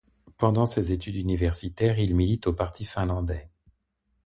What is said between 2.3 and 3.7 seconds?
au parti finlandais.